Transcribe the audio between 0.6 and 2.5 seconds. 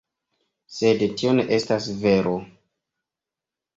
Sed tio ne estas vero.